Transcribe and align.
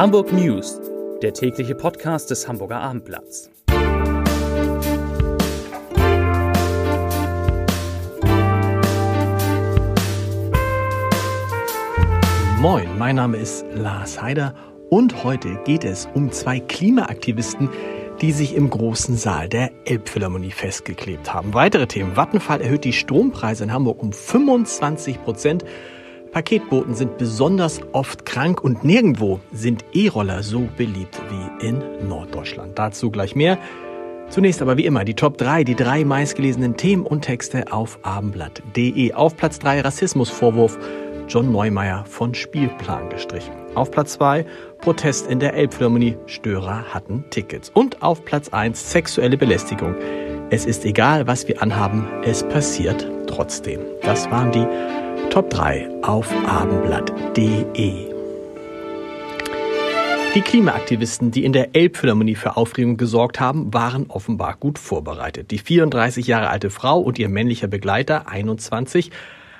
Hamburg 0.00 0.32
News, 0.32 0.80
der 1.20 1.34
tägliche 1.34 1.74
Podcast 1.74 2.30
des 2.30 2.48
Hamburger 2.48 2.80
Abendblatts. 2.80 3.50
Moin, 12.56 12.96
mein 12.96 13.16
Name 13.16 13.36
ist 13.36 13.66
Lars 13.74 14.22
Heider 14.22 14.54
und 14.88 15.22
heute 15.22 15.60
geht 15.66 15.84
es 15.84 16.08
um 16.14 16.32
zwei 16.32 16.60
Klimaaktivisten, 16.60 17.68
die 18.22 18.32
sich 18.32 18.54
im 18.54 18.70
großen 18.70 19.18
Saal 19.18 19.50
der 19.50 19.70
Elbphilharmonie 19.84 20.52
festgeklebt 20.52 21.34
haben. 21.34 21.52
Weitere 21.52 21.86
Themen. 21.86 22.16
Vattenfall 22.16 22.62
erhöht 22.62 22.84
die 22.84 22.94
Strompreise 22.94 23.64
in 23.64 23.72
Hamburg 23.74 24.02
um 24.02 24.14
25 24.14 25.22
Prozent. 25.22 25.62
Paketboten 26.32 26.94
sind 26.94 27.18
besonders 27.18 27.80
oft 27.92 28.24
krank 28.24 28.62
und 28.62 28.84
nirgendwo 28.84 29.40
sind 29.52 29.84
E-Roller 29.92 30.42
so 30.42 30.68
beliebt 30.76 31.20
wie 31.28 31.66
in 31.66 31.82
Norddeutschland. 32.08 32.78
Dazu 32.78 33.10
gleich 33.10 33.34
mehr. 33.34 33.58
Zunächst 34.28 34.62
aber 34.62 34.76
wie 34.76 34.86
immer 34.86 35.04
die 35.04 35.14
Top 35.14 35.38
3, 35.38 35.64
die 35.64 35.74
drei 35.74 36.04
meistgelesenen 36.04 36.76
Themen 36.76 37.04
und 37.04 37.22
Texte 37.22 37.72
auf 37.72 37.98
abendblatt.de. 38.02 39.12
Auf 39.12 39.36
Platz 39.36 39.58
3 39.58 39.80
Rassismusvorwurf 39.80 40.78
John 41.28 41.50
Neumeier 41.50 42.04
von 42.04 42.32
Spielplan 42.34 43.10
gestrichen. 43.10 43.52
Auf 43.74 43.90
Platz 43.90 44.12
2 44.14 44.46
Protest 44.80 45.28
in 45.28 45.40
der 45.40 45.54
Elbphilharmonie, 45.54 46.16
Störer 46.26 46.84
hatten 46.94 47.24
Tickets. 47.30 47.70
Und 47.74 48.02
auf 48.02 48.24
Platz 48.24 48.48
1 48.48 48.92
sexuelle 48.92 49.36
Belästigung. 49.36 49.96
Es 50.52 50.66
ist 50.66 50.84
egal, 50.84 51.28
was 51.28 51.46
wir 51.46 51.62
anhaben, 51.62 52.08
es 52.24 52.42
passiert 52.42 53.08
trotzdem. 53.28 53.82
Das 54.02 54.32
waren 54.32 54.50
die 54.50 54.66
Top 55.30 55.48
3 55.48 55.88
auf 56.02 56.28
abendblatt.de. 56.44 58.10
Die 60.34 60.40
Klimaaktivisten, 60.40 61.30
die 61.30 61.44
in 61.44 61.52
der 61.52 61.76
Elbphilharmonie 61.76 62.34
für 62.34 62.56
Aufregung 62.56 62.96
gesorgt 62.96 63.38
haben, 63.38 63.72
waren 63.72 64.06
offenbar 64.08 64.56
gut 64.56 64.80
vorbereitet. 64.80 65.52
Die 65.52 65.58
34 65.58 66.26
Jahre 66.26 66.50
alte 66.50 66.70
Frau 66.70 66.98
und 66.98 67.20
ihr 67.20 67.28
männlicher 67.28 67.68
Begleiter, 67.68 68.26
21, 68.26 69.12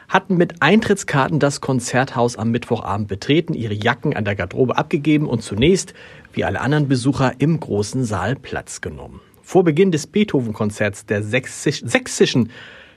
hatten 0.09 0.37
mit 0.37 0.61
Eintrittskarten 0.61 1.39
das 1.39 1.61
Konzerthaus 1.61 2.35
am 2.35 2.51
Mittwochabend 2.51 3.07
betreten, 3.07 3.55
ihre 3.55 3.75
Jacken 3.75 4.17
an 4.17 4.25
der 4.25 4.35
Garderobe 4.35 4.77
abgegeben 4.77 5.29
und 5.29 5.45
zunächst, 5.45 5.95
wie 6.33 6.43
alle 6.43 6.61
anderen 6.61 6.89
Besucher, 6.89 7.35
im 7.39 7.61
großen 7.61 8.03
Saal 8.03 8.35
Platz 8.35 8.81
genommen. 8.81 9.21
Vor 9.51 9.65
Beginn 9.65 9.91
des 9.91 10.07
Beethoven-Konzerts 10.07 11.07
der 11.07 11.25
sächsischen 11.25 12.53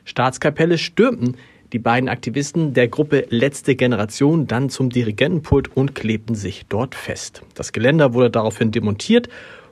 Staatskapelle 0.05 0.77
stürmten 0.77 1.37
die 1.71 1.79
beiden 1.79 2.07
Aktivisten 2.07 2.75
der 2.75 2.89
Gruppe 2.89 3.25
Letzte 3.29 3.75
Generation 3.75 4.45
dann 4.45 4.69
zum 4.69 4.91
Dirigentenpult 4.91 5.75
und 5.75 5.95
klebten 5.95 6.35
sich 6.35 6.67
dort 6.69 6.93
fest. 6.93 7.41
Das 7.55 7.71
Geländer 7.71 8.13
wurde 8.13 8.29
daraufhin 8.29 8.69
demontiert 8.71 9.29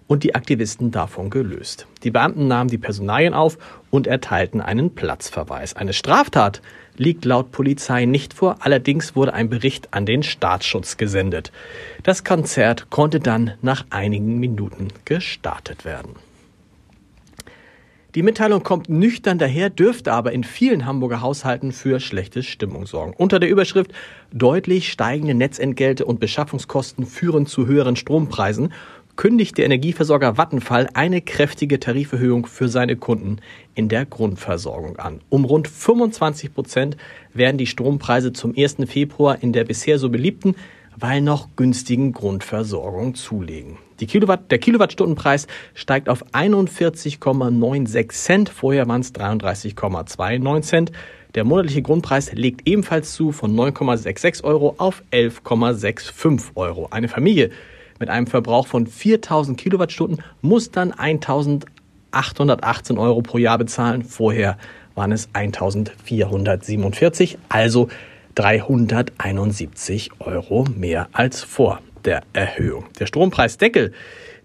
und 0.08 0.24
die 0.24 0.34
Aktivisten 0.34 0.90
davon 0.90 1.30
gelöst. 1.30 1.86
Die 2.02 2.10
Beamten 2.10 2.48
nahmen 2.48 2.72
die 2.72 2.80
Personalien 2.80 3.36
auf 3.36 3.60
und 3.92 4.08
erteilten 4.08 4.60
einen 4.60 4.96
Platzverweis. 4.96 5.76
Eine 5.76 5.94
Straftat 5.94 6.64
liegt 6.98 7.26
laut 7.26 7.52
Polizei 7.52 8.06
nicht 8.06 8.34
vor, 8.34 8.56
allerdings 8.62 9.16
wurde 9.16 9.36
ein 9.36 9.52
Bericht 9.52 9.94
an 9.94 10.08
den 10.08 10.24
Staatsschutz 10.24 10.98
gesendet. 10.98 11.52
Das 12.02 12.24
Konzert 12.24 12.90
konnte 12.90 13.20
dann 13.20 13.54
nach 13.62 13.86
einigen 13.92 14.40
Minuten 14.40 14.88
gestartet 15.06 15.86
werden. 15.86 16.16
Die 18.14 18.24
Mitteilung 18.24 18.62
kommt 18.62 18.90
nüchtern 18.90 19.38
daher, 19.38 19.70
dürfte 19.70 20.12
aber 20.12 20.34
in 20.34 20.44
vielen 20.44 20.86
Hamburger 20.86 21.22
Haushalten 21.22 21.72
für 21.72 22.02
schlechte 22.02 22.44
Stimmung 22.44 22.86
sorgen. 22.86 23.14
Unter 23.18 23.40
der 23.40 23.50
Überschrift 23.50 23.94
Deutlich 24.34 24.92
steigende 24.92 25.34
Netzentgelte 25.34 26.04
und 26.04 26.20
Beschaffungskosten 26.20 27.06
führen 27.06 27.46
zu 27.46 27.68
höheren 27.68 27.96
Strompreisen 27.96 28.74
kündigt 29.16 29.58
der 29.58 29.66
Energieversorger 29.66 30.36
Vattenfall 30.36 30.90
eine 30.94 31.22
kräftige 31.22 31.80
Tariferhöhung 31.80 32.48
für 32.48 32.68
seine 32.68 32.98
Kunden 32.98 33.38
in 33.76 33.88
der 33.88 34.06
Grundversorgung 34.06 34.98
an. 34.98 35.22
Um 35.30 35.46
rund 35.46 35.70
25 35.70 36.54
Prozent 36.54 36.98
werden 37.34 37.58
die 37.58 37.68
Strompreise 37.68 38.34
zum 38.34 38.54
1. 38.58 38.78
Februar 38.88 39.42
in 39.42 39.54
der 39.54 39.64
bisher 39.64 40.00
so 40.00 40.10
beliebten 40.10 40.56
weil 41.02 41.20
noch 41.20 41.50
günstigen 41.58 42.14
Grundversorgung 42.14 43.16
zulegen. 43.16 43.78
Kilowatt, 44.08 44.52
der 44.52 44.60
Kilowattstundenpreis 44.60 45.48
steigt 45.74 46.10
auf 46.10 46.26
41,96 46.28 48.10
Cent, 48.10 48.50
vorher 48.50 48.88
waren 48.88 49.02
es 49.02 49.14
33,29 49.14 50.62
Cent. 50.62 50.92
Der 51.36 51.44
monatliche 51.44 51.82
Grundpreis 51.82 52.32
legt 52.34 52.68
ebenfalls 52.68 53.14
zu 53.14 53.32
von 53.32 53.56
9,66 53.56 54.44
Euro 54.44 54.76
auf 54.78 55.04
11,65 55.12 56.52
Euro. 56.56 56.88
Eine 56.92 57.08
Familie 57.08 57.50
mit 58.00 58.10
einem 58.10 58.28
Verbrauch 58.28 58.68
von 58.68 58.88
4000 58.88 59.60
Kilowattstunden 59.60 60.22
muss 60.42 60.72
dann 60.72 60.92
1818 60.92 62.98
Euro 62.98 63.22
pro 63.22 63.38
Jahr 63.38 63.58
bezahlen. 63.58 64.04
Vorher 64.04 64.58
waren 64.96 65.12
es 65.12 65.30
1447, 65.34 67.38
also 67.50 67.90
371 68.36 70.12
Euro 70.20 70.66
mehr 70.76 71.10
als 71.12 71.44
vor 71.44 71.82
der 72.06 72.24
Erhöhung. 72.34 72.86
Der 73.00 73.06
Strompreisdeckel, 73.06 73.94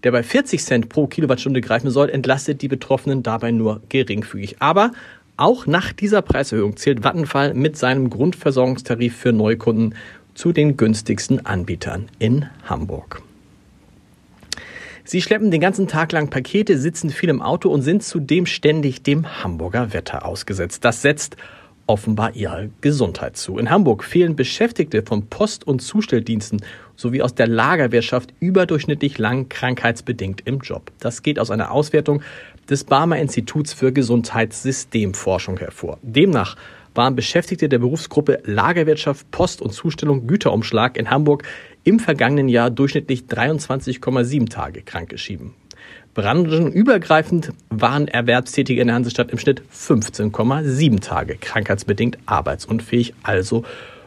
der 0.03 0.11
bei 0.11 0.23
40 0.23 0.63
Cent 0.63 0.89
pro 0.89 1.07
Kilowattstunde 1.07 1.61
greifen 1.61 1.89
soll, 1.89 2.09
entlastet 2.09 2.61
die 2.61 2.67
Betroffenen 2.67 3.23
dabei 3.23 3.51
nur 3.51 3.81
geringfügig. 3.89 4.57
Aber 4.59 4.91
auch 5.37 5.65
nach 5.67 5.93
dieser 5.93 6.21
Preiserhöhung 6.21 6.77
zählt 6.77 7.03
Vattenfall 7.03 7.53
mit 7.53 7.77
seinem 7.77 8.09
Grundversorgungstarif 8.09 9.15
für 9.15 9.31
Neukunden 9.31 9.95
zu 10.33 10.51
den 10.51 10.77
günstigsten 10.77 11.45
Anbietern 11.45 12.09
in 12.19 12.45
Hamburg. 12.65 13.21
Sie 15.03 15.21
schleppen 15.21 15.51
den 15.51 15.61
ganzen 15.61 15.87
Tag 15.87 16.11
lang 16.11 16.29
Pakete, 16.29 16.77
sitzen 16.77 17.09
viel 17.09 17.29
im 17.29 17.41
Auto 17.41 17.69
und 17.69 17.81
sind 17.81 18.03
zudem 18.03 18.45
ständig 18.45 19.03
dem 19.03 19.41
Hamburger 19.41 19.93
Wetter 19.93 20.25
ausgesetzt. 20.25 20.83
Das 20.83 21.01
setzt 21.01 21.37
offenbar 21.87 22.35
ihrer 22.35 22.67
Gesundheit 22.81 23.37
zu. 23.37 23.57
In 23.57 23.69
Hamburg 23.69 24.03
fehlen 24.03 24.35
Beschäftigte 24.35 25.01
von 25.01 25.27
Post- 25.27 25.65
und 25.65 25.81
Zustelldiensten 25.81 26.61
sowie 26.95 27.21
aus 27.21 27.33
der 27.33 27.47
Lagerwirtschaft 27.47 28.33
überdurchschnittlich 28.39 29.17
lang 29.17 29.49
krankheitsbedingt 29.49 30.41
im 30.45 30.59
Job. 30.59 30.91
Das 30.99 31.23
geht 31.23 31.39
aus 31.39 31.51
einer 31.51 31.71
Auswertung 31.71 32.21
des 32.69 32.83
Barmer 32.83 33.17
Instituts 33.17 33.73
für 33.73 33.91
Gesundheitssystemforschung 33.91 35.57
hervor. 35.57 35.97
Demnach 36.01 36.57
waren 36.93 37.15
Beschäftigte 37.15 37.69
der 37.69 37.79
Berufsgruppe 37.79 38.41
Lagerwirtschaft, 38.43 39.29
Post- 39.31 39.61
und 39.61 39.71
Zustellung 39.71 40.27
Güterumschlag 40.27 40.97
in 40.97 41.09
Hamburg 41.09 41.43
im 41.83 41.99
vergangenen 41.99 42.49
Jahr 42.49 42.69
durchschnittlich 42.71 43.21
23,7 43.29 44.49
Tage 44.49 44.81
krankgeschrieben. 44.81 45.53
Branchenübergreifend 46.13 47.51
waren 47.69 48.07
Erwerbstätige 48.07 48.81
in 48.81 48.87
der 48.87 48.95
Hansestadt 48.95 49.31
im 49.31 49.37
Schnitt 49.37 49.61
15,7 49.71 50.99
Tage 50.99 51.35
krankheitsbedingt 51.35 52.17
arbeitsunfähig, 52.25 53.13
also 53.21 53.63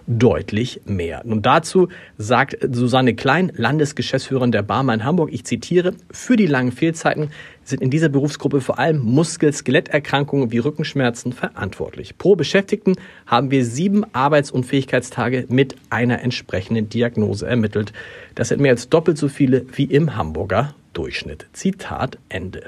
deutlich 0.06 0.80
mehr. 0.86 1.22
Nun 1.24 1.40
dazu 1.40 1.88
sagt 2.19 2.58
Susanne 2.72 3.14
Klein, 3.14 3.52
Landesgeschäftsführerin 3.54 4.50
der 4.50 4.62
Barmer 4.62 4.94
in 4.94 5.04
Hamburg, 5.04 5.30
ich 5.32 5.44
zitiere, 5.44 5.94
für 6.10 6.36
die 6.36 6.46
langen 6.46 6.72
Fehlzeiten 6.72 7.30
sind 7.62 7.80
in 7.80 7.90
dieser 7.90 8.08
Berufsgruppe 8.08 8.60
vor 8.60 8.80
allem 8.80 8.98
Muskel-Skeletterkrankungen 8.98 10.50
wie 10.50 10.58
Rückenschmerzen 10.58 11.32
verantwortlich. 11.32 12.19
Pro 12.19 12.34
Beschäftigten 12.34 12.96
haben 13.26 13.52
wir 13.52 13.64
sieben 13.64 14.04
Arbeitsunfähigkeitstage 14.12 15.46
mit 15.48 15.76
einer 15.90 16.22
entsprechenden 16.22 16.88
Diagnose 16.88 17.46
ermittelt. 17.46 17.92
Das 18.34 18.48
sind 18.48 18.60
mehr 18.60 18.72
als 18.72 18.88
doppelt 18.88 19.16
so 19.16 19.28
viele 19.28 19.64
wie 19.76 19.84
im 19.84 20.16
Hamburger 20.16 20.74
Durchschnitt. 20.92 21.46
Zitat 21.52 22.18
Ende. 22.28 22.66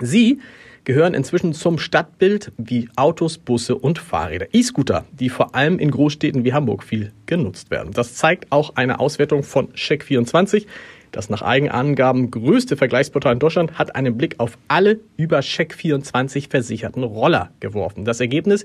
Sie 0.00 0.40
gehören 0.84 1.14
inzwischen 1.14 1.52
zum 1.52 1.78
Stadtbild 1.78 2.52
wie 2.58 2.88
Autos, 2.94 3.38
Busse 3.38 3.74
und 3.74 3.98
Fahrräder. 3.98 4.46
E-Scooter, 4.52 5.04
die 5.10 5.28
vor 5.28 5.54
allem 5.54 5.78
in 5.78 5.90
Großstädten 5.90 6.44
wie 6.44 6.52
Hamburg 6.52 6.84
viel 6.84 7.12
genutzt 7.26 7.70
werden. 7.70 7.92
Das 7.92 8.14
zeigt 8.14 8.52
auch 8.52 8.76
eine 8.76 9.00
Auswertung 9.00 9.42
von 9.42 9.72
Check24. 9.72 10.66
Das 11.10 11.28
nach 11.28 11.42
Eigenangaben 11.42 12.30
größte 12.30 12.76
Vergleichsportal 12.76 13.32
in 13.32 13.38
Deutschland 13.38 13.78
hat 13.78 13.96
einen 13.96 14.16
Blick 14.16 14.36
auf 14.38 14.58
alle 14.68 15.00
über 15.16 15.40
Check24 15.40 16.50
versicherten 16.50 17.02
Roller 17.02 17.50
geworfen. 17.58 18.04
Das 18.04 18.20
Ergebnis, 18.20 18.64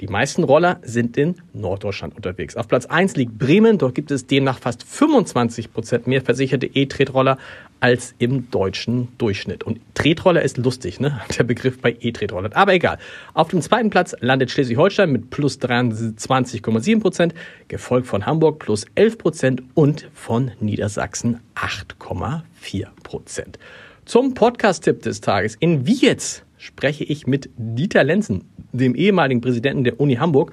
die 0.00 0.08
meisten 0.08 0.42
Roller 0.42 0.80
sind 0.82 1.16
in 1.16 1.36
Norddeutschland 1.52 2.16
unterwegs. 2.16 2.56
Auf 2.56 2.66
Platz 2.66 2.86
1 2.86 3.14
liegt 3.14 3.38
Bremen. 3.38 3.78
Dort 3.78 3.94
gibt 3.94 4.10
es 4.10 4.26
demnach 4.26 4.58
fast 4.58 4.82
25 4.82 5.72
Prozent 5.72 6.06
mehr 6.08 6.20
versicherte 6.20 6.66
E-Tretroller 6.66 7.38
als 7.78 8.14
im 8.18 8.50
deutschen 8.50 9.08
Durchschnitt. 9.18 9.62
Und 9.62 9.80
Tretroller 9.94 10.42
ist 10.42 10.56
lustig, 10.56 10.98
ne? 10.98 11.20
Der 11.38 11.44
Begriff 11.44 11.80
bei 11.80 11.96
E-Tretrollern. 12.00 12.52
Aber 12.54 12.74
egal. 12.74 12.98
Auf 13.34 13.48
dem 13.48 13.62
zweiten 13.62 13.90
Platz 13.90 14.16
landet 14.18 14.50
Schleswig-Holstein 14.50 15.12
mit 15.12 15.30
plus 15.30 15.60
23,7 15.60 17.00
Prozent, 17.00 17.34
gefolgt 17.68 18.08
von 18.08 18.26
Hamburg 18.26 18.58
plus 18.58 18.86
11 18.96 19.18
Prozent 19.18 19.62
und 19.74 20.08
von 20.12 20.50
Niedersachsen 20.60 21.40
8,4 21.54 22.86
Prozent. 23.04 23.58
Zum 24.06 24.34
Podcast-Tipp 24.34 25.02
des 25.02 25.20
Tages. 25.20 25.56
In 25.60 25.86
Wie 25.86 25.96
jetzt 25.96 26.43
spreche 26.64 27.04
ich 27.04 27.26
mit 27.26 27.50
Dieter 27.58 28.04
Lenzen, 28.04 28.44
dem 28.72 28.94
ehemaligen 28.94 29.42
Präsidenten 29.42 29.84
der 29.84 30.00
Uni 30.00 30.14
Hamburg 30.14 30.52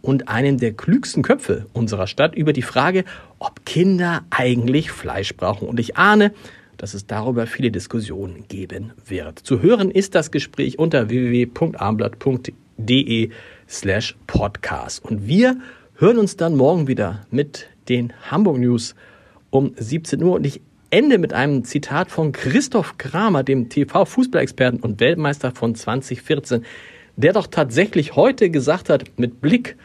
und 0.00 0.28
einem 0.28 0.58
der 0.58 0.72
klügsten 0.72 1.22
Köpfe 1.22 1.66
unserer 1.72 2.08
Stadt 2.08 2.34
über 2.34 2.52
die 2.52 2.62
Frage, 2.62 3.04
ob 3.38 3.64
Kinder 3.64 4.24
eigentlich 4.30 4.90
Fleisch 4.90 5.36
brauchen. 5.36 5.68
Und 5.68 5.78
ich 5.78 5.96
ahne, 5.96 6.32
dass 6.78 6.94
es 6.94 7.06
darüber 7.06 7.46
viele 7.46 7.70
Diskussionen 7.70 8.48
geben 8.48 8.90
wird. 9.06 9.38
Zu 9.38 9.62
hören 9.62 9.92
ist 9.92 10.16
das 10.16 10.32
Gespräch 10.32 10.80
unter 10.80 11.08
www.armblatt.de 11.08 13.30
slash 13.68 14.16
podcast. 14.26 15.04
Und 15.04 15.28
wir 15.28 15.58
hören 15.94 16.18
uns 16.18 16.36
dann 16.36 16.56
morgen 16.56 16.88
wieder 16.88 17.24
mit 17.30 17.68
den 17.88 18.12
Hamburg 18.28 18.58
News 18.58 18.96
um 19.50 19.74
17 19.76 20.20
Uhr. 20.24 20.34
Und 20.34 20.44
ich 20.44 20.60
ende 20.92 21.16
mit 21.16 21.32
einem 21.32 21.64
Zitat 21.64 22.10
von 22.10 22.32
Christoph 22.32 22.98
Kramer, 22.98 23.42
dem 23.42 23.70
TV-Fußballexperten 23.70 24.80
und 24.80 25.00
Weltmeister 25.00 25.50
von 25.50 25.74
2014, 25.74 26.64
der 27.16 27.32
doch 27.32 27.46
tatsächlich 27.46 28.14
heute 28.14 28.50
gesagt 28.50 28.90
hat, 28.90 29.04
mit 29.16 29.40
Blick 29.40 29.76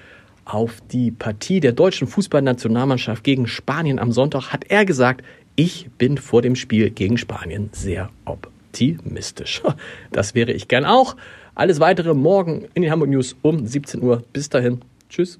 auf 0.43 0.81
die 0.91 1.11
Partie 1.11 1.61
der 1.61 1.71
deutschen 1.71 2.07
Fußballnationalmannschaft 2.07 3.23
gegen 3.23 3.47
Spanien 3.47 3.99
am 3.99 4.11
Sonntag, 4.11 4.51
hat 4.51 4.65
er 4.69 4.83
gesagt, 4.83 5.23
ich 5.55 5.89
bin 5.97 6.17
vor 6.17 6.41
dem 6.41 6.57
Spiel 6.57 6.89
gegen 6.89 7.17
Spanien 7.17 7.69
sehr 7.71 8.09
optimistisch. 8.25 9.63
Das 10.11 10.35
wäre 10.35 10.51
ich 10.51 10.67
gern 10.67 10.83
auch. 10.85 11.15
Alles 11.55 11.79
weitere 11.79 12.13
morgen 12.13 12.65
in 12.73 12.81
den 12.81 12.91
Hamburg 12.91 13.09
News 13.09 13.35
um 13.41 13.65
17 13.65 14.03
Uhr. 14.03 14.23
Bis 14.33 14.49
dahin. 14.49 14.81
Tschüss. 15.09 15.39